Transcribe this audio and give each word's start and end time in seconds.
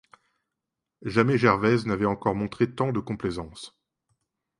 Jamais 1.03 1.37
Gervaise 1.37 1.85
n'avait 1.85 2.07
encore 2.07 2.33
montré 2.33 2.73
tant 2.73 2.91
de 2.91 2.99
complaisance. 2.99 3.77